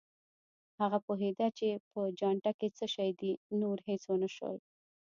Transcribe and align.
هغه 0.79 0.97
پوهېده 1.05 1.47
چې 1.57 1.67
په 1.91 2.01
چانټه 2.19 2.51
کې 2.59 2.67
څه 2.77 2.85
شي 2.93 3.09
دي، 3.19 3.31
نور 3.61 3.77
هېڅ 3.89 4.01
ونه 4.07 4.29
شول. 4.35 4.57